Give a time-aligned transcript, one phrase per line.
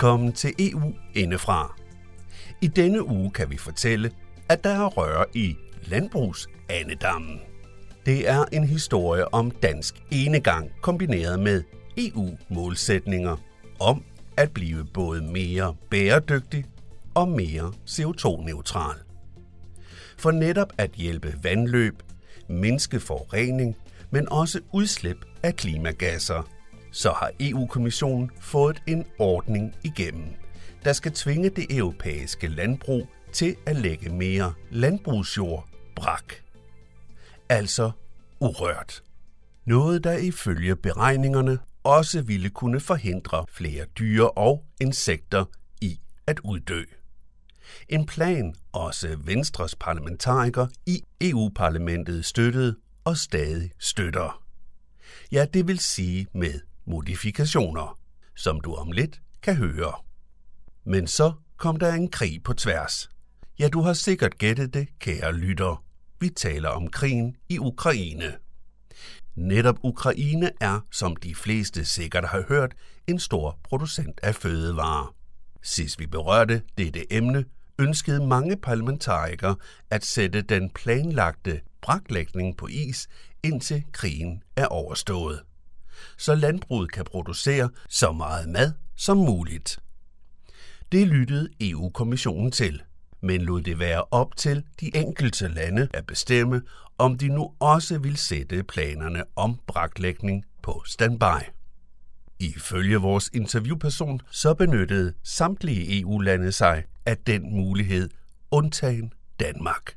[0.00, 1.76] Velkommen til EU Indefra.
[2.60, 4.10] I denne uge kan vi fortælle,
[4.48, 7.40] at der er røre i landbrugsanedammen.
[8.06, 11.62] Det er en historie om dansk enegang kombineret med
[11.96, 13.36] EU-målsætninger
[13.80, 14.04] om
[14.36, 16.64] at blive både mere bæredygtig
[17.14, 18.96] og mere CO2-neutral.
[20.18, 22.02] For netop at hjælpe vandløb,
[22.48, 23.76] mindske forurening,
[24.10, 26.59] men også udslip af klimagasser,
[26.92, 30.34] så har EU-kommissionen fået en ordning igennem,
[30.84, 36.34] der skal tvinge det europæiske landbrug til at lægge mere landbrugsjord brak.
[37.48, 37.90] Altså
[38.40, 39.02] urørt.
[39.64, 45.44] Noget, der ifølge beregningerne også ville kunne forhindre flere dyre og insekter
[45.80, 46.82] i at uddø.
[47.88, 54.42] En plan også Venstres parlamentariker i EU-parlamentet støttede og stadig støtter.
[55.32, 56.60] Ja, det vil sige med
[56.90, 57.98] modifikationer,
[58.36, 59.92] som du om lidt kan høre.
[60.84, 63.08] Men så kom der en krig på tværs.
[63.58, 65.84] Ja, du har sikkert gættet det, kære lytter.
[66.20, 68.36] Vi taler om krigen i Ukraine.
[69.36, 72.74] Netop Ukraine er, som de fleste sikkert har hørt,
[73.06, 75.14] en stor producent af fødevarer.
[75.62, 77.44] Sidst vi berørte dette emne,
[77.78, 79.56] ønskede mange parlamentarikere
[79.90, 83.08] at sætte den planlagte braklægning på is,
[83.42, 85.42] indtil krigen er overstået.
[86.18, 89.78] Så landbruget kan producere så meget mad som muligt.
[90.92, 92.82] Det lyttede EU-kommissionen til,
[93.20, 96.62] men lod det være op til de enkelte lande at bestemme,
[96.98, 101.44] om de nu også vil sætte planerne om braklægning på standby.
[102.38, 108.10] Ifølge vores interviewperson så benyttede samtlige EU-lande sig af den mulighed,
[108.50, 109.94] undtagen Danmark.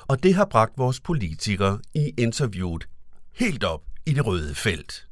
[0.00, 2.88] Og det har bragt vores politikere i interviewet
[3.34, 5.05] helt op i det røde felt.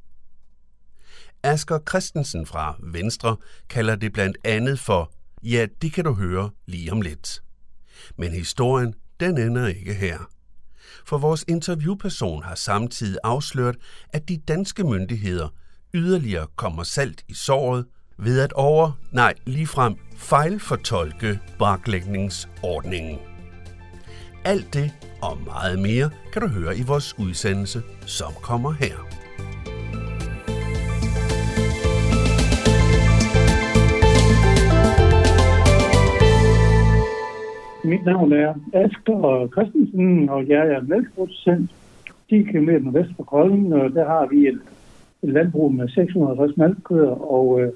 [1.44, 3.36] Asger Christensen fra Venstre
[3.68, 5.12] kalder det blandt andet for,
[5.42, 7.42] ja, det kan du høre lige om lidt.
[8.18, 10.18] Men historien, den ender ikke her.
[11.06, 13.76] For vores interviewperson har samtidig afsløret,
[14.08, 15.48] at de danske myndigheder
[15.94, 17.86] yderligere kommer salt i såret
[18.18, 23.18] ved at over, nej, ligefrem fejlfortolke baklægningsordningen.
[24.44, 29.23] Alt det og meget mere kan du høre i vores udsendelse, som kommer her.
[37.84, 41.70] Mit navn er Asger Christensen, og jeg er mælkeproducent
[42.28, 44.60] 10 km vest for Kolding, og der har vi et,
[45.22, 47.72] et landbrug med 650 malkøer, og, øh,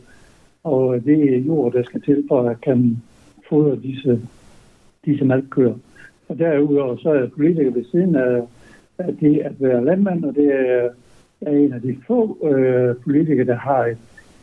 [0.65, 3.03] og det er jord, der skal til for at kan
[3.49, 4.21] fodre disse,
[5.05, 5.75] disse malkøer.
[6.29, 8.43] Og derudover så er jeg politiker ved siden af,
[8.99, 10.89] af det at være landmand, og det er,
[11.41, 13.99] er en af de få øh, politikere, der har et,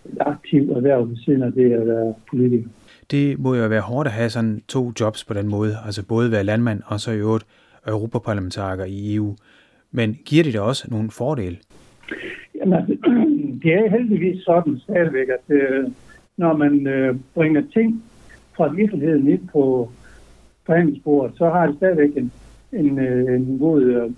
[0.06, 2.70] et aktivt erhverv ved siden af det at være politiker.
[3.12, 6.32] Det må jo være hårdt at have sådan to jobs på den måde, altså både
[6.32, 7.46] være landmand og så i øvrigt
[7.88, 9.36] europaparlamentariker i EU.
[9.92, 11.58] Men giver det da også nogle fordele?
[12.56, 12.98] Jamen, altså,
[13.64, 15.88] det er heldigvis sådan stadigvæk, at øh,
[16.38, 18.04] når man øh, bringer ting
[18.58, 19.92] fra virkeligheden ind på
[20.66, 22.32] forhandlingsbordet, så har det stadigvæk en,
[22.72, 24.12] en, øh, en god øh,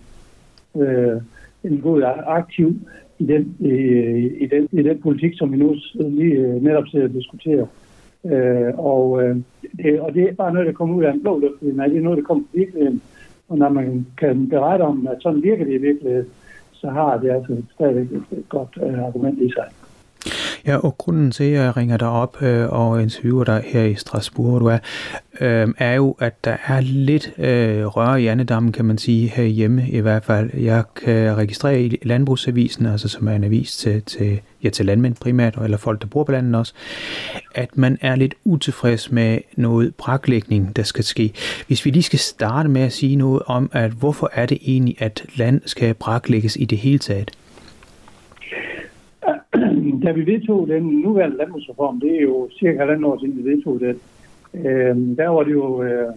[0.82, 1.22] øh,
[1.64, 2.80] en god aktiv
[3.20, 7.08] i den, øh, i, den, i den politik, som vi nu lige øh, netop sidder
[7.08, 7.66] og diskuterer.
[8.32, 9.36] Øh, og, øh,
[9.78, 11.98] det, og det er bare noget, der kommer ud af en blå luft, men det
[11.98, 13.02] er noget, der kommer fra virkeligheden.
[13.50, 16.28] Og når man kan berette om, at sådan virker det i virkeligheden,
[16.72, 19.66] så har det altså stadigvæk et godt øh, argument i sig.
[20.68, 23.96] Ja, og grunden til, at jeg ringer dig op øh, og interviewer dig her i
[23.96, 24.78] Strasbourg, hvor du er,
[25.42, 29.90] øh, er jo, at der er lidt øh, røre i andedammen, kan man sige, herhjemme
[29.90, 30.50] i hvert fald.
[30.54, 35.16] Jeg kan registrere i Landbrugsavisen, altså som er en avis til, til, ja, til landmænd
[35.16, 36.74] primært, eller folk, der bor på landet også,
[37.56, 41.34] at man er lidt utilfreds med noget braklægning, der skal ske.
[41.68, 44.96] Hvis vi lige skal starte med at sige noget om, at hvorfor er det egentlig,
[45.00, 47.32] at land skal braklægges i det hele taget?
[50.08, 53.80] Da vi vedtog den nuværende landbrugsreform, det er jo cirka halvandet år siden, vi vedtog
[53.80, 54.00] den,
[54.54, 56.14] øh, der var det jo, øh,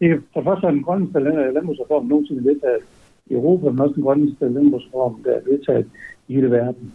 [0.00, 1.20] det er for første den grønneste
[1.54, 2.82] landbrugsreform nogensinde vedtaget
[3.26, 5.86] i Europa, men også den grønneste landbrugsreform, der er vedtaget
[6.28, 6.92] i hele verden.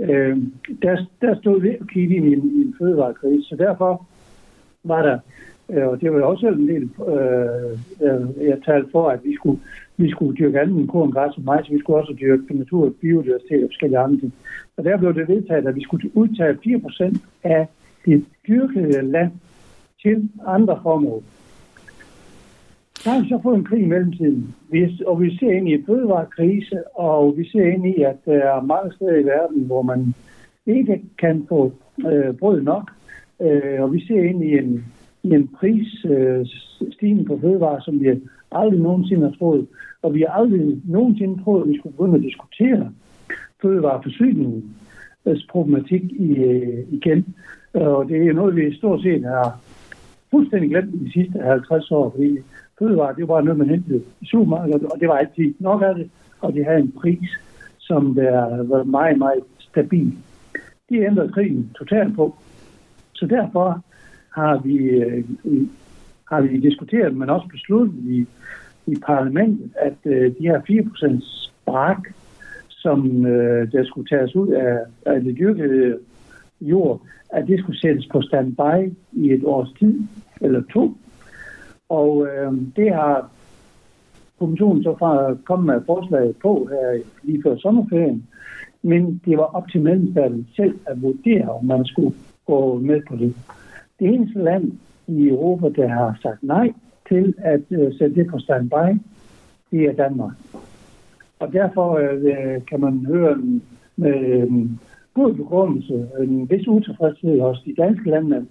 [0.00, 0.38] Øh,
[0.82, 4.06] der, der stod vi og kiggede ind i en, i en fødevarekrise, så derfor
[4.84, 5.18] var der,
[5.72, 7.72] Øh, og det var også en del, øh,
[8.06, 9.60] øh, jeg talte for, at vi skulle
[9.96, 13.68] vi skulle dyrke anden korn, græs og majs, vi skulle også dyrke natur, biodiversitet og
[13.68, 14.34] forskellige andre ting.
[14.76, 17.66] Og der blev det vedtaget, at vi skulle udtage 4% af
[18.04, 19.32] det dyrkede land
[20.02, 21.22] til andre formål.
[23.04, 24.54] Der har vi så fået en krig i mellemtiden,
[25.06, 28.62] og vi ser ind i en fødevarekrise, og vi ser ind i, at der er
[28.62, 30.14] mange steder i verden, hvor man
[30.66, 31.72] ikke kan få
[32.12, 32.90] øh, brød nok,
[33.40, 34.84] øh, og vi ser ind i en,
[35.22, 38.06] i en prisstigning øh, på fødevarer, som vi
[38.52, 39.66] aldrig nogensinde har troet.
[40.02, 42.92] Og vi har aldrig nogensinde troet, at vi skulle begynde at diskutere
[43.62, 47.34] fødevareforsyningens problematik i, øh, igen.
[47.74, 49.60] Og det er noget, vi stort set har
[50.30, 52.38] fuldstændig glemt de sidste 50 år, fordi
[52.78, 56.10] fødevarer, det var noget, man hentede i supermarkedet, og det var altid nok af det,
[56.40, 57.30] og det havde en pris,
[57.78, 60.12] som der var meget, meget stabil.
[60.88, 62.34] Det ændrede krigen totalt på.
[63.12, 63.84] Så derfor
[64.34, 65.24] har vi, øh,
[66.30, 68.26] har vi diskuteret, men også besluttet i,
[68.86, 72.08] i parlamentet, at øh, de her 4% brak,
[72.68, 75.98] som øh, der skulle tages ud af, af det dyrkede
[76.60, 77.00] jord,
[77.30, 80.00] at det skulle sættes på standby i et års tid,
[80.40, 80.96] eller to.
[81.88, 83.30] Og øh, det har
[84.38, 88.26] kommissionen så fra kommet med forslag på her lige før sommerferien.
[88.82, 92.14] Men det var op til medlemsstaterne selv at vurdere, om man skulle
[92.46, 93.34] gå med på det.
[94.00, 94.72] Det eneste land
[95.06, 96.72] i Europa, der har sagt nej
[97.08, 99.00] til at øh, sætte det på standby,
[99.70, 100.32] det er Danmark.
[101.38, 103.42] Og derfor øh, øh kan man høre
[103.96, 104.80] med øh, en
[105.14, 108.46] god begrundelse, en vis utilfredshed hos de danske landmænd,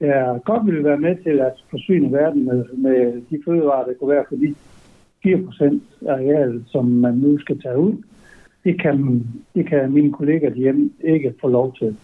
[0.00, 4.10] der godt ville være med til at forsyne verden med, med de fødevarer, der kunne
[4.10, 4.54] være for de
[5.26, 7.92] 4% areal, som man nu skal tage ud.
[8.64, 11.96] Det kan, det kan mine kolleger hjemme ikke få lov til.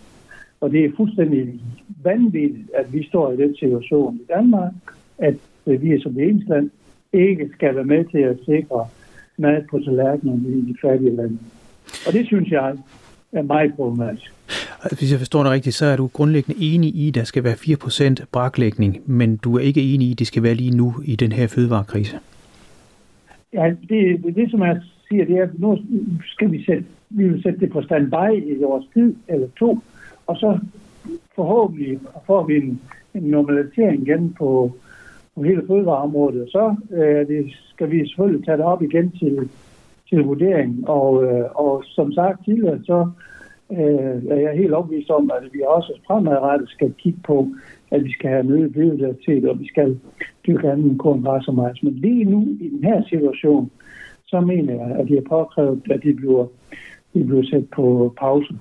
[0.64, 1.60] Og det er fuldstændig
[2.04, 4.72] vanvittigt, at vi står i den situation i Danmark,
[5.18, 5.34] at
[5.66, 6.70] vi som det eneste land
[7.12, 8.86] ikke skal være med til at sikre
[9.36, 11.38] mad på tallerkenerne i de fattige lande.
[12.06, 12.74] Og det synes jeg
[13.32, 14.32] er meget problematisk.
[14.98, 17.54] Hvis jeg forstår det rigtigt, så er du grundlæggende enig i, at der skal være
[18.22, 21.16] 4% braklægning, men du er ikke enig i, at det skal være lige nu i
[21.16, 22.18] den her fødevarekrise.
[23.52, 25.78] Ja, det, det, det som jeg siger, det er, at nu
[26.26, 29.78] skal vi sætte, vi vil sætte det på standby i et års tid eller to,
[30.26, 30.58] og så
[31.34, 32.80] forhåbentlig får vi en,
[33.14, 34.72] en normalisering igen på,
[35.34, 36.48] på hele fødevareområdet.
[36.50, 39.48] Så øh, det skal vi selvfølgelig tage det op igen til,
[40.08, 40.88] til vurdering.
[40.88, 43.10] Og, øh, og som sagt tidligere, så
[43.72, 47.48] øh, er jeg helt opvist om, at vi også fremadrettet skal kigge på,
[47.90, 49.98] at vi skal have nødt biodiversitet, og vi skal
[50.46, 51.78] dyrke anden korn, bare så meget.
[51.82, 53.70] Men lige nu, i den her situation,
[54.26, 56.46] så mener jeg, at det er påkrævet, at de bliver,
[57.14, 58.54] de bliver sat på pause.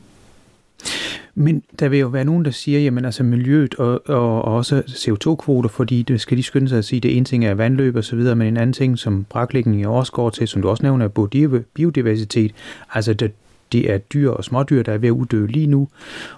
[1.36, 4.80] Men der vil jo være nogen, der siger, jamen altså miljøet og, og, og også
[4.80, 8.04] CO2-kvoter, fordi det skal de skynde sig at sige, det ene ting er vandløb og
[8.04, 11.06] så videre, men en anden ting, som braklægningen også går til, som du også nævner,
[11.06, 12.52] er biodiversitet.
[12.94, 13.32] Altså det,
[13.72, 15.88] det er dyr og smådyr, der er ved at uddø lige nu,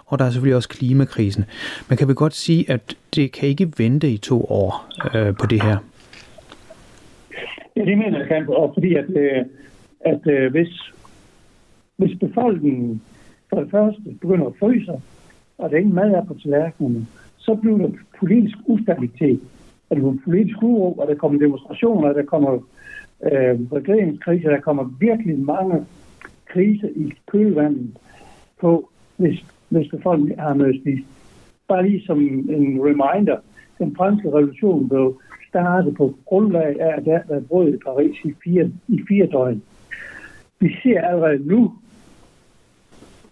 [0.06, 1.46] og der er selvfølgelig også klimakrisen.
[1.90, 5.46] Man kan vel godt sige, at det kan ikke vente i to år øh, på
[5.46, 5.78] det her.
[7.76, 9.46] Ja, det mener jeg kan, og fordi at, øh,
[10.00, 10.92] at øh, hvis,
[11.98, 13.02] hvis befolkningen
[13.56, 14.92] for det første begynder at fryse,
[15.58, 17.06] og der ingen mad er på tallerkenerne,
[17.38, 19.40] så bliver der politisk ustabilitet.
[19.90, 22.54] Og der bliver politisk uro, og der kommer demonstrationer, der kommer
[23.24, 25.86] øh, regeringskriser, der kommer virkelig mange
[26.46, 27.98] kriser i kølvandet
[28.62, 31.08] på, hvis, hvis befolkningen har noget spist.
[31.68, 33.38] Bare lige som en reminder,
[33.78, 38.34] den franske revolution blev startet på grundlag af, at der var brød i Paris i
[38.44, 39.62] fire, i fire døgn.
[40.60, 41.74] Vi ser allerede nu,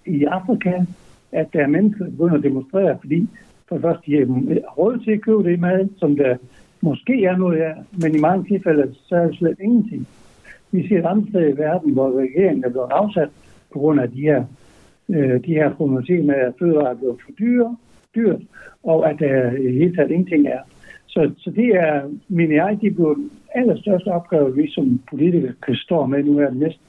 [0.05, 0.86] i Afrika,
[1.31, 3.29] at der er mennesker, der begynder at demonstrere, fordi
[3.67, 6.38] for det første, de har råd til at købe det mad, som der
[6.81, 10.07] måske er noget af, men i mange tilfælde, så er det slet ingenting.
[10.72, 13.29] Vi ser et andet sted i verden, hvor regeringen er blevet afsat
[13.74, 14.45] på grund af de her,
[15.10, 17.77] øh, de her problematikker med, at fødevarer er blevet for dyre,
[18.15, 18.41] dyrt,
[18.83, 20.60] og at der i hele taget ingenting er.
[21.07, 23.15] Så, så det er, mener jeg, det bliver
[23.55, 26.79] allerstørste opgave, vi som politikere kan stå med nu her næste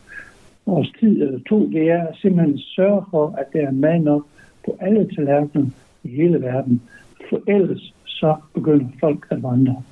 [0.66, 4.26] års tid eller to, det er at simpelthen sørge for, at der er mad nok
[4.64, 5.66] på alle tallerkener
[6.04, 6.82] i hele verden.
[7.30, 9.82] For ellers så begynder folk at vandre.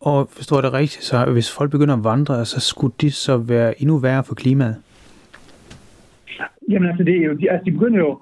[0.00, 3.82] Og forstår det rigtigt, så hvis folk begynder at vandre, så skulle det så være
[3.82, 4.76] endnu værre for klimaet?
[6.70, 8.18] Jamen altså, det er jo, de, altså, de begynder jo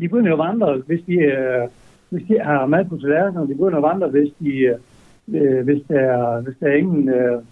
[0.00, 1.68] de begynder jo at vandre, hvis de, øh,
[2.08, 3.48] hvis de har mad på tallerkenerne.
[3.48, 4.52] De begynder at vandre, hvis, de,
[5.28, 7.42] øh, hvis, der, er, hvis der er ingen, øh,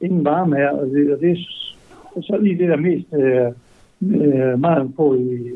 [0.00, 0.68] ingen varme her.
[0.68, 1.38] Og det, og det
[2.20, 3.46] så lige det, der mest øh,
[4.02, 5.48] øh meget på i,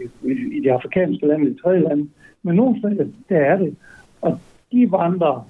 [0.57, 2.09] i, de afrikanske lande, i tredje lande.
[2.43, 3.77] Men nogle steder, der er det.
[4.21, 4.39] Og
[4.73, 5.49] de vandrer,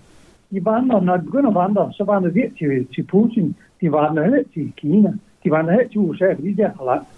[0.50, 3.56] de vandrer, når de begynder at vandre, så vandrer de til, til Putin.
[3.80, 5.12] De vandrer heller til Kina.
[5.44, 7.08] De vandrer heller til USA, fordi de er for langt.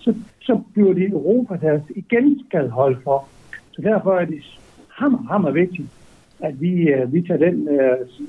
[0.00, 3.28] Så, så bliver det Europa, der igen skal holde for.
[3.72, 5.88] Så derfor er det hammer, hammer vigtigt,
[6.40, 8.26] at vi, uh, vi tager den, uh,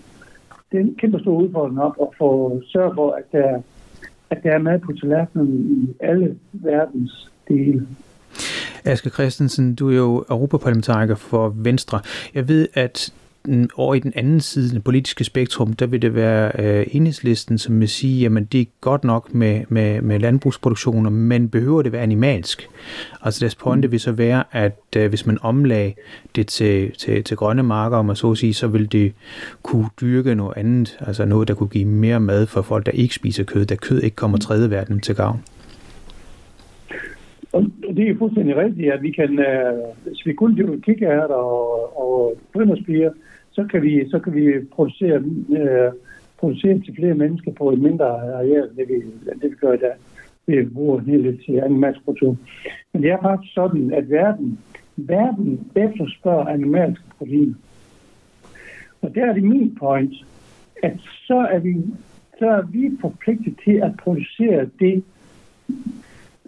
[0.71, 3.61] den kæmpe store udfordring op og får sørge for, at der
[4.29, 7.87] at der er mad på tallerkenen i alle verdens dele.
[8.85, 11.99] Aske Christensen, du er jo europaparlamentariker for Venstre.
[12.33, 13.13] Jeg ved, at
[13.75, 17.79] over i den anden side, den politiske spektrum, der vil det være øh, enhedslisten, som
[17.79, 22.01] vil sige, jamen det er godt nok med, med, med landbrugsproduktioner, men behøver det være
[22.01, 22.69] animalsk?
[23.21, 23.91] Altså deres pointe mm.
[23.91, 25.93] vil så være, at øh, hvis man omlagde
[26.35, 29.13] det til, til, til grønne marker, om man så at sige, så vil det
[29.63, 33.15] kunne dyrke noget andet, altså noget, der kunne give mere mad for folk, der ikke
[33.15, 35.43] spiser kød, da kød ikke kommer tredje verden til gavn.
[37.51, 37.65] Og
[37.95, 42.37] det er fuldstændig rigtigt, at vi kan, øh, hvis vi kun dyrker kikærter og, og
[42.53, 43.11] brønderspiger,
[43.59, 45.23] så kan vi, så kan vi producere,
[45.59, 45.91] øh,
[46.37, 48.95] producere til flere mennesker på et mindre areal, end det vi,
[49.41, 49.93] det vi gør i dag.
[50.45, 52.39] Vi bruger en hel del til animalsk produktion.
[52.93, 54.59] Men det er faktisk sådan, at verden,
[54.95, 57.53] verden efterspørger animalske proteiner.
[59.01, 60.13] Og der er det min point,
[60.83, 60.97] at
[61.27, 61.75] så er vi,
[62.39, 65.03] så er vi forpligtet til at producere det,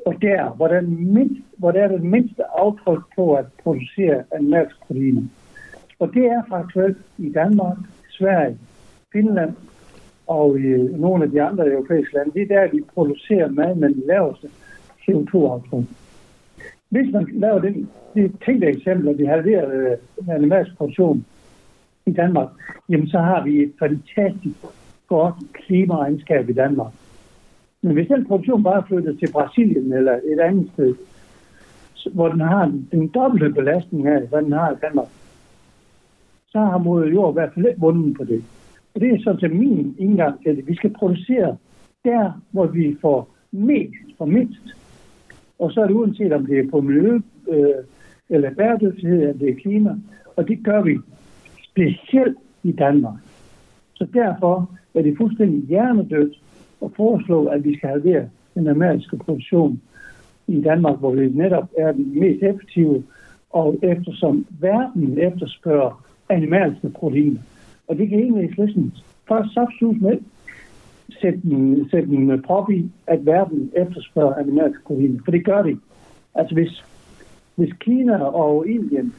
[0.05, 0.81] og der, hvor der, er
[1.17, 5.21] mindst, hvor der er det mindste aftryk på at producere animalske proteiner.
[6.01, 7.77] Og det er faktuelt i Danmark,
[8.09, 8.57] Sverige,
[9.11, 9.53] Finland
[10.27, 10.67] og i
[10.97, 12.31] nogle af de andre europæiske lande.
[12.33, 14.47] Det er der, vi producerer mad med den laveste
[15.01, 15.85] CO2-aftryk.
[16.89, 21.25] Hvis man laver den, det tænkte eksempel, at vi halverer øh, animalsk produktion
[22.05, 22.49] i Danmark,
[22.89, 24.55] jamen så har vi et fantastisk
[25.07, 26.93] godt klimaregnskab i Danmark.
[27.81, 30.95] Men hvis den produktion bare flytter til Brasilien eller et andet sted,
[32.13, 35.07] hvor den har den dobbelte belastning af, hvad den har i Danmark,
[36.51, 38.43] så har moder jord i hvert fald ikke vundet på det.
[38.95, 40.67] Og det er så til min indgang til det.
[40.67, 41.57] Vi skal producere
[42.05, 44.75] der, hvor vi får mest for mindst.
[45.59, 47.83] Og så er det uanset om det er på miljø, øh,
[48.29, 49.95] eller bæredygtighed, eller det er klima.
[50.35, 50.97] Og det gør vi
[51.63, 53.19] specielt i Danmark.
[53.93, 56.41] Så derfor er det fuldstændig hjernedødt
[56.83, 59.81] at foreslå, at vi skal halvere den amerikanske produktion
[60.47, 63.03] i Danmark, hvor vi netop er den mest effektive,
[63.49, 67.39] og eftersom verden efterspørger animalske proteiner.
[67.87, 68.93] Og det kan enhedslisten
[69.27, 70.17] først saftsus med
[71.21, 75.19] sætte en, sætte en prop i, at verden efterspørger animalske proteiner.
[75.25, 75.77] For det gør det.
[76.35, 76.83] Altså hvis,
[77.55, 79.13] hvis Kina og Indien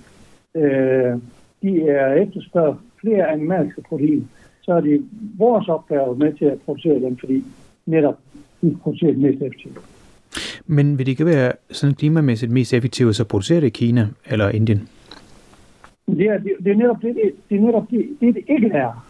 [0.54, 1.18] øh,
[1.62, 4.24] de er efterspørger flere animalske proteiner,
[4.62, 5.04] så er det
[5.38, 7.44] vores opgave med til at producere dem, fordi
[7.86, 8.18] netop
[8.60, 9.78] vi producerer det mest effektivt.
[10.66, 14.48] Men vil det ikke være sådan klimamæssigt mest effektivt at producere det i Kina eller
[14.48, 14.88] Indien?
[16.06, 18.68] Det er, det, det er netop det, det, det, er netop det, det, det ikke
[18.68, 19.08] er.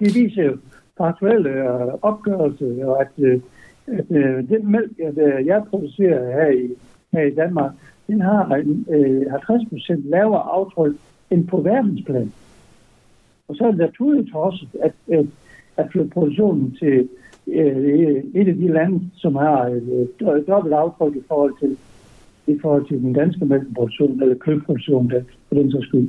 [0.00, 0.56] Det viser jo
[0.98, 3.40] faktuelle øh, opgørelse, og at, øh,
[3.86, 6.70] at, øh, den mælk, at, øh, jeg producerer her i,
[7.12, 7.72] her i Danmark,
[8.06, 10.94] den har øh, 50 procent lavere aftryk
[11.30, 12.32] end på verdensplan.
[13.48, 15.26] Og så er det naturligt også, at, at,
[15.76, 17.08] at flytte produktionen til
[17.46, 21.76] øh, et af de lande, som har øh, dobbelt aftryk i forhold til
[22.46, 26.08] i forhold til den danske mælkeproduktion eller kødproduktion, der, for den så skyld.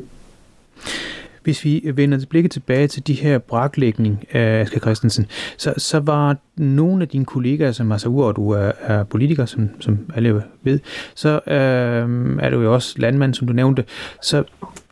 [1.44, 5.25] Hvis vi vender blikket tilbage til de her braklægning øh, af Aske Christensen,
[5.58, 9.70] så, så var nogle af dine kollegaer, som altså udover du er, er politiker, som,
[9.79, 10.79] som alle ved,
[11.15, 13.84] så øh, er du jo også landmand, som du nævnte.
[14.22, 14.44] Så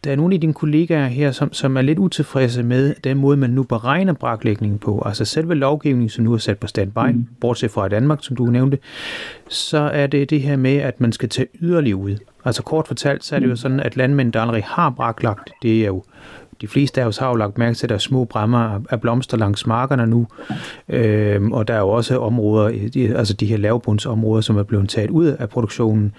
[0.05, 3.37] der er nogle af dine kollegaer her, som, som er lidt utilfredse med den måde,
[3.37, 5.03] man nu beregner braklægningen på.
[5.05, 7.27] Altså selve lovgivningen, som nu er sat på standby, mm.
[7.41, 8.77] bortset fra Danmark, som du nævnte,
[9.49, 12.17] så er det det her med, at man skal tage yderligere ud.
[12.45, 13.57] Altså kort fortalt, så er det jo mm.
[13.57, 16.03] sådan, at landmænd, der allerede har braklagt, det er jo
[16.61, 19.01] de fleste af os har jo lagt mærke til, at der er små bræmmer af
[19.01, 20.27] blomster langs markerne nu,
[20.89, 22.65] øhm, og der er jo også områder,
[23.17, 26.13] altså de her lavbundsområder, som er blevet taget ud af produktionen.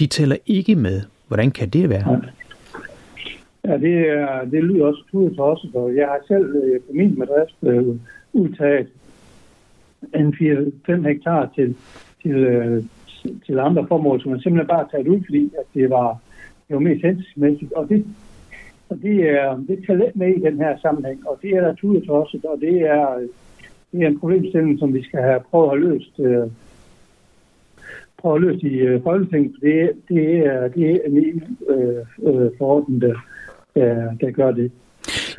[0.00, 1.02] De tæller ikke med.
[1.28, 2.10] Hvordan kan det være?
[2.10, 2.16] Ja,
[3.64, 7.56] det, er, det lyder også tudet også, og jeg har selv øh, på min bedrift
[7.62, 7.96] øh,
[8.32, 8.88] udtaget
[10.14, 10.34] en
[10.88, 11.76] 4-5 hektar til,
[12.22, 12.84] til, øh,
[13.46, 16.18] til andre formål, som man simpelthen bare taget ud, fordi at det var,
[16.68, 17.72] det var mest hensigtsmæssigt.
[17.72, 18.06] Og det,
[18.88, 22.10] og det er, det tager lidt med i den her sammenhæng, og det er naturligt
[22.10, 23.18] også, og det er,
[23.92, 26.50] det er en problemstilling, som vi skal have prøvet at have løst, øh,
[28.18, 29.56] prøve at løse i øh, Folketinget.
[29.60, 33.14] Det, det, er, det er en øh, øh, forordning, der,
[33.74, 34.70] der, der gør det.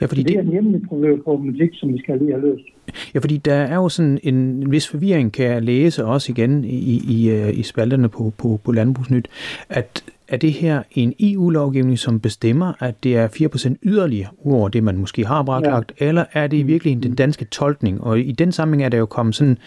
[0.02, 0.82] Ja, fordi det, det er en hjemmelig
[1.24, 2.66] problematik, som vi skal lige have løst.
[3.14, 6.64] Ja, fordi der er jo sådan en, en vis forvirring, kan jeg læse også igen
[6.64, 9.28] i, i, i spalterne på, på, på Landbrugsnyt,
[9.70, 14.84] at er det her en EU-lovgivning, som bestemmer, at det er 4% yderligere over det,
[14.84, 16.08] man måske har braklagt, ja.
[16.08, 18.02] eller er det i virkeligheden den danske tolkning?
[18.02, 19.58] Og i den sammenhæng er der jo kommet sådan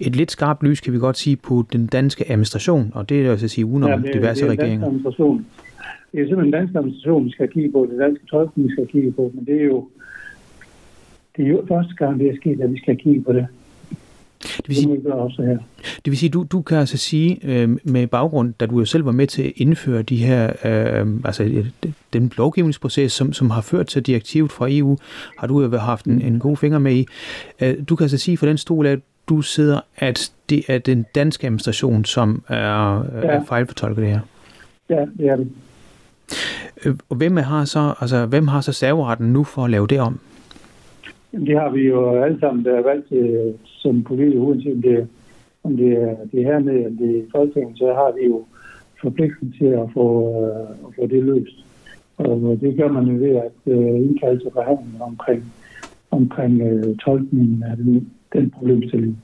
[0.00, 3.26] et lidt skarpt lys, kan vi godt sige, på den danske administration, og det er
[3.26, 4.86] jo at sige udenom ja, det, diverse det er regeringer.
[4.86, 5.46] Administration.
[6.12, 8.86] Det er simpelthen den danske administration, vi skal kigge på, det danske tolkning, vi skal
[8.86, 9.88] kigge på, men det er jo,
[11.36, 13.46] det er jo første gang, det er sket, at vi skal kigge på det.
[14.42, 15.58] Det vil sige, det, også her.
[16.04, 19.04] det vil sige, du, du kan altså sige øh, med baggrund, da du jo selv
[19.04, 21.66] var med til at indføre de her, øh, altså øh,
[22.12, 24.96] den lovgivningsproces, som, som har ført til direktivet fra EU,
[25.38, 27.06] har du jo haft en, en god finger med i.
[27.60, 31.06] Øh, du kan altså sige for den stol, at du sidder, at det er den
[31.14, 33.28] danske administration, som er, ja.
[33.28, 34.20] er fejlfortolket det her.
[34.90, 35.48] Ja, det er det.
[36.84, 40.00] Øh, og hvem har så, altså, hvem har så serveretten nu for at lave det
[40.00, 40.20] om?
[41.32, 44.82] Jamen, det har vi jo alle sammen, der er valgt til, som politikere, uanset om
[44.82, 45.08] det,
[45.64, 48.44] om det er det hernede eller det er Folketinget, så har vi jo
[49.00, 50.06] forpligtelsen til at få,
[50.44, 51.64] øh, at få det løst.
[52.16, 55.52] Og øh, det gør man jo ved at øh, indkalde til forhandlinger omkring,
[56.10, 59.22] omkring øh, tolkningen af den, den problemstilling.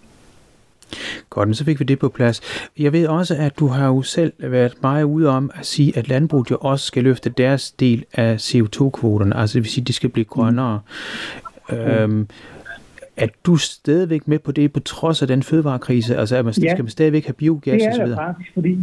[1.34, 2.70] Godt, så fik vi det på plads.
[2.78, 6.08] Jeg ved også, at du har jo selv været meget ude om at sige, at
[6.08, 9.92] landbruget jo også skal løfte deres del af CO2-kvoterne, altså det vil sige, at de
[9.92, 10.80] skal blive grønnere.
[11.70, 11.76] Mm.
[11.76, 12.28] Øhm,
[13.16, 16.16] er du stadigvæk med på det, på trods af den fødevarekrise?
[16.16, 16.70] Altså, at man, ja.
[16.70, 17.92] skal man stadigvæk have biogas osv.?
[17.92, 18.78] Det er det faktisk, fordi,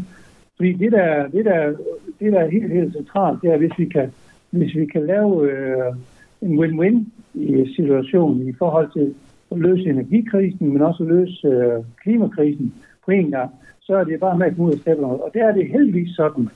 [0.55, 1.73] fordi det, der, det, der,
[2.19, 4.11] det, der er helt, helt centralt, det er, hvis vi kan,
[4.49, 5.95] hvis vi kan lave øh,
[6.41, 9.13] en win-win i situationen i forhold til
[9.51, 12.73] at løse energikrisen, men også at løse øh, klimakrisen
[13.05, 15.23] på en gang, så er det bare med at komme ud af stepperne.
[15.23, 16.49] Og der er det heldigvis sådan,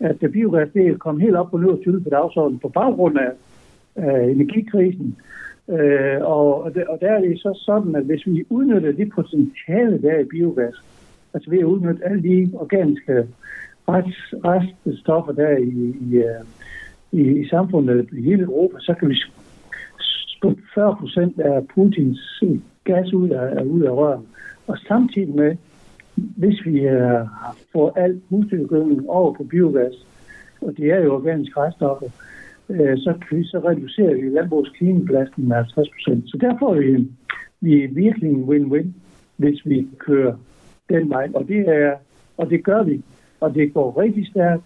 [0.00, 3.30] at biogas det er kommet helt op på løbet på dagsordenen på baggrund af,
[3.96, 5.16] af energikrisen.
[5.68, 10.10] Øh, og, og, der er det så sådan, at hvis vi udnytter det potentiale, der
[10.10, 10.74] er i biogas,
[11.34, 13.26] altså ved at udnytte alle de organiske
[13.88, 16.44] rest, reststoffer, der er i, i, øh,
[17.12, 19.14] i, i samfundet i hele Europa, så kan vi
[20.36, 22.42] skubbe 40 procent af Putins
[22.84, 24.26] gas ud af, ud af røren.
[24.66, 25.56] Og samtidig med,
[26.14, 27.28] hvis vi uh,
[27.72, 29.94] får al husdyrgødning over på biogas,
[30.60, 32.06] og det er jo organisk reststoffer,
[32.68, 33.14] uh, så,
[33.44, 36.24] så reducerer vi landbrugets klimabelastning med 50 procent.
[36.26, 37.08] Så derfor er vi,
[37.60, 38.86] vi er virkelig en win-win,
[39.36, 40.36] hvis vi kører
[40.88, 41.28] den vej.
[41.34, 41.94] Og det, er,
[42.36, 43.02] og det gør vi.
[43.40, 44.62] Og det går rigtig stærkt.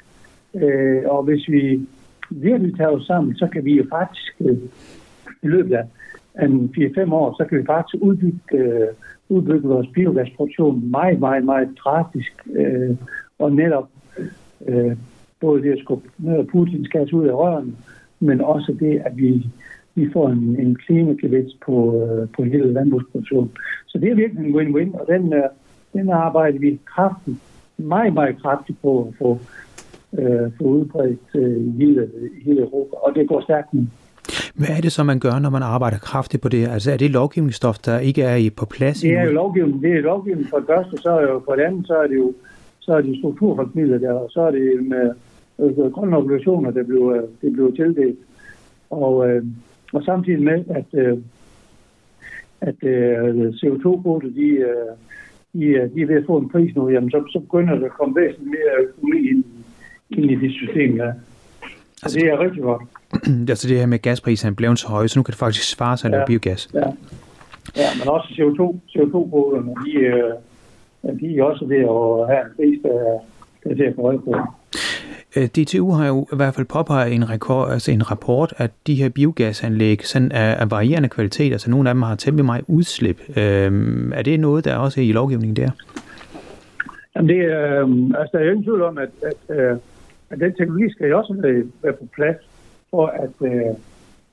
[0.53, 1.87] Uh, og hvis vi
[2.31, 4.41] virkelig tager os sammen, så kan vi jo faktisk
[5.43, 5.75] i løbet
[6.35, 8.89] af en 4-5 år, så kan vi faktisk udbygge, øh,
[9.29, 12.33] udbygge vores biogasproduktion meget, meget, meget drastisk.
[12.53, 12.97] Øh,
[13.39, 13.89] og netop
[14.67, 14.97] øh,
[15.41, 17.77] både det at skubbe noget Putins gas ud af røren,
[18.21, 19.47] men også det, at vi,
[19.95, 23.51] vi får en, en klimagevinst på, øh, på hele landbrugsproduktionen.
[23.87, 25.43] Så det er virkelig en win-win, og den, øh,
[25.93, 27.37] den arbejder vi kraftigt,
[27.77, 29.39] meget, meget kraftigt på at få,
[30.19, 32.11] øh, få udbredt øh, i hele,
[32.45, 33.87] hele Europa, og det går stærkt nu.
[34.61, 36.69] Hvad er det så, man gør, når man arbejder kraftigt på det?
[36.69, 39.01] Altså er det lovgivningsstof, der ikke er i på plads?
[39.01, 39.83] Det er jo lovgivning.
[39.83, 42.17] Det er lovgivning for det første, så er jo for det andet, så er det
[42.17, 42.33] jo
[42.81, 45.11] så er det strukturfondsmidler der, og så er det med
[45.59, 48.19] øh, grønne obligationer, der blev, øh, det blev tildelt.
[48.91, 49.45] Og, øh,
[49.93, 51.19] og samtidig med, at, øh,
[52.61, 54.91] at øh, CO2-kvoter, de, øh,
[55.53, 57.87] de, øh, de er ved at få en pris nu, jamen, så, så begynder der
[57.87, 59.45] at komme væsentligt mere økonomi ind,
[60.11, 61.11] ind i det system, ja.
[62.03, 62.83] Altså, det er rigtig godt.
[63.51, 66.09] Altså det her med gaspriserne blevet så høje, så nu kan det faktisk svare sig
[66.09, 66.69] at lave ja, biogas.
[66.75, 66.79] Ja.
[67.77, 72.79] ja, men også CO2, CO2-kvoterne, de, øh, de er også ved at have en pris,
[72.83, 73.19] der,
[73.65, 74.35] der er til at få på.
[75.37, 78.95] Øh, DTU har jo i hvert fald påpeget en, rekord, altså en rapport, at de
[78.95, 83.21] her biogasanlæg sådan er af varierende kvalitet, altså nogle af dem har temmelig meget udslip.
[83.37, 85.71] Øhm, er det noget, der er også i lovgivningen der?
[87.17, 87.89] Jamen det, øh,
[88.21, 89.77] altså, der er jo ingen tvivl om, at, at, øh,
[90.31, 92.37] at den teknologi skal jo også være, være på plads,
[92.91, 93.75] for at, øh,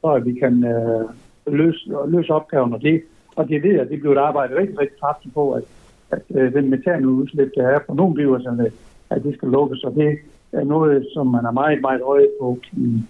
[0.01, 1.05] for at vi kan øh,
[1.53, 2.73] løse, løse opgaven.
[2.73, 3.01] Og det,
[3.36, 5.63] og det ved jeg, det bliver arbejdet rigtig, rigtig kraftigt på, at,
[6.12, 8.71] at øh, den metanudslip, der er på nogle biogasanlæg,
[9.10, 9.83] at det skal lukkes.
[9.83, 10.19] Og det,
[10.51, 13.01] er noget, som man er meget, meget øje på i,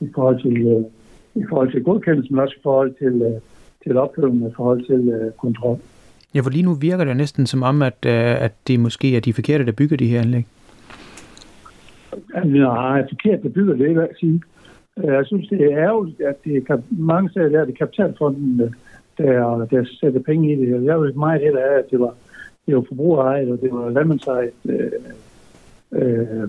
[0.00, 0.84] i forhold til, øh,
[1.34, 3.40] i forhold til godkendelse, men også i forhold til, øh,
[3.82, 5.78] til opfølgning, i forhold til øh, kontrol.
[6.34, 9.20] Ja, for lige nu virker det næsten som om, at, øh, at det måske er
[9.20, 10.46] de forkerte, der bygger de her anlæg.
[12.44, 14.42] Nej, forkert, der bygger det, vil jeg sige.
[14.98, 18.74] Øh, jeg synes, det er ærgerligt, at det kan, mange steder der er det kapitalfonden,
[19.18, 20.84] der, der sætter penge i det.
[20.84, 22.14] Jeg vil meget hellere af, at det var,
[22.66, 24.90] det var forbrugerejet, og det var landmandsejet øh,
[25.92, 26.48] øh,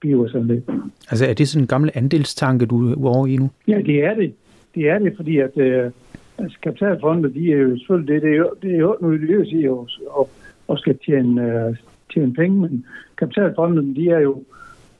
[0.00, 0.62] biogasanlæg.
[1.10, 3.50] Altså er det sådan en gammel andelstanke, du er over i nu?
[3.68, 4.34] Ja, det er det.
[4.74, 5.90] Det er det, fordi at øh,
[6.38, 9.46] altså, kapitalfonde, de er jo selvfølgelig, det, det er jo, det er jo noget det
[9.52, 10.30] i og, og,
[10.68, 11.76] og skal tjene, øh,
[12.14, 12.86] tjene penge, men
[13.18, 14.42] kapitalfondene, de er jo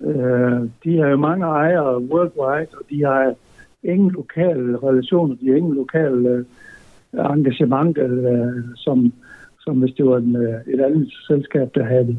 [0.01, 3.35] øh, de har jo mange ejere worldwide, og de har
[3.83, 6.45] ingen lokale relationer, de har ingen lokale
[7.15, 9.13] øh, engagement, øh, som,
[9.61, 12.19] som hvis det var en, øh, et andet selskab, der havde det.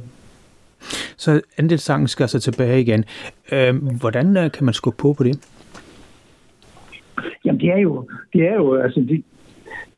[1.17, 3.03] Så andelssangen skal så tilbage igen.
[3.51, 5.49] Øh, hvordan øh, kan man skubbe på på det?
[7.45, 9.23] Jamen det er jo, det er jo altså det,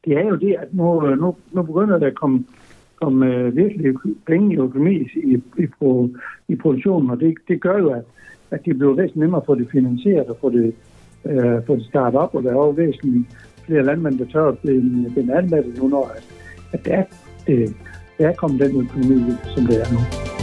[0.06, 2.46] det er jo det, at nu, nu, nu begynder der at komme,
[3.02, 3.96] som øh, virkelig
[4.28, 5.68] penge i økonomi i, i, i,
[6.48, 8.04] i produktionen, og det, det gør jo, at,
[8.52, 10.74] at det bliver væsentligt nemmere at få det finansieret og få det,
[11.26, 13.26] øh, få det startet op, og der er jo væsentligt
[13.66, 16.24] flere landmænd, der tør at blive, blive anmeldt nu, når at,
[16.74, 17.04] at det er,
[17.48, 17.76] det,
[18.18, 20.39] det er kommet den økonomi, som det er nu.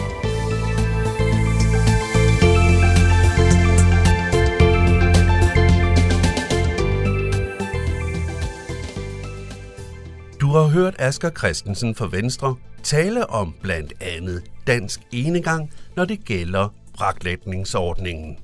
[10.47, 16.25] Du har hørt Asger Christensen fra Venstre tale om blandt andet dansk enegang, når det
[16.25, 18.39] gælder braklægningsordningen.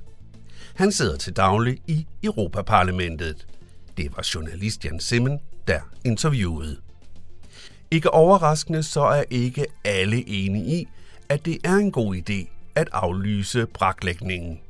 [0.74, 3.46] Han sidder til daglig i Europaparlamentet.
[3.96, 6.76] Det var journalist Jan Simmen, der interviewede.
[7.90, 10.88] Ikke overraskende så er ikke alle enige i,
[11.28, 14.60] at det er en god idé at aflyse braklægningen.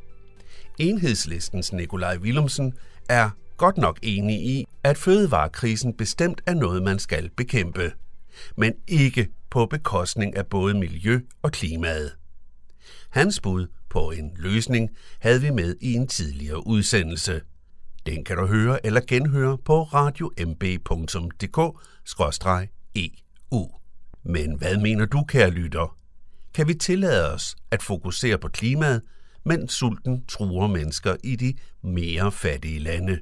[0.78, 2.74] Enhedslistens Nikolaj Willumsen
[3.08, 3.30] er
[3.62, 7.92] godt nok enig i, at fødevarekrisen bestemt er noget, man skal bekæmpe,
[8.56, 12.16] men ikke på bekostning af både miljø og klimaet.
[13.10, 17.40] Hans bud på en løsning havde vi med i en tidligere udsendelse.
[18.06, 21.78] Den kan du høre eller genhøre på radiomb.dk-eu.
[22.94, 23.08] E
[24.24, 25.96] men hvad mener du, kære lytter?
[26.54, 29.02] Kan vi tillade os at fokusere på klimaet,
[29.44, 33.18] mens sulten truer mennesker i de mere fattige lande?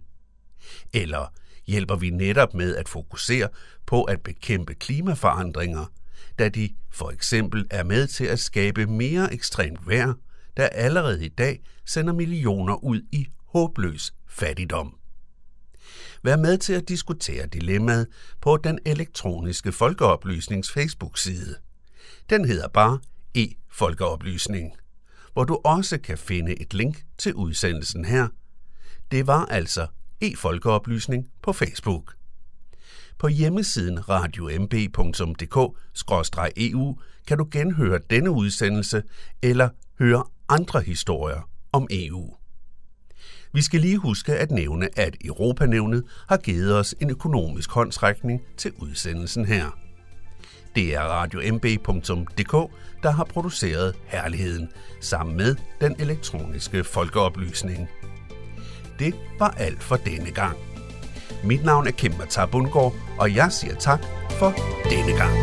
[0.93, 1.33] Eller
[1.67, 3.49] hjælper vi netop med at fokusere
[3.87, 5.93] på at bekæmpe klimaforandringer,
[6.39, 10.15] da de for eksempel er med til at skabe mere ekstremt vejr,
[10.57, 14.97] der allerede i dag sender millioner ud i håbløs fattigdom.
[16.23, 18.07] Vær med til at diskutere dilemmaet
[18.41, 21.57] på den elektroniske folkeoplysnings Facebook-side.
[22.31, 22.99] Den hedder bare
[23.39, 24.77] e-folkeoplysning,
[25.33, 28.29] hvor du også kan finde et link til udsendelsen her.
[29.11, 29.87] Det var altså
[30.21, 32.15] e-folkeoplysning på Facebook.
[33.19, 39.03] På hjemmesiden radiomb.dk-eu kan du genhøre denne udsendelse
[39.43, 42.35] eller høre andre historier om EU.
[43.53, 48.73] Vi skal lige huske at nævne, at Europanævnet har givet os en økonomisk håndtrækning til
[48.79, 49.79] udsendelsen her.
[50.75, 52.53] Det er radiomb.dk,
[53.03, 54.69] der har produceret herligheden
[55.01, 57.89] sammen med den elektroniske folkeoplysning.
[59.01, 60.57] Det var alt for denne gang.
[61.45, 64.55] Mit navn er Kim Matar Bundgaard, og jeg siger tak for
[64.91, 65.35] denne gang.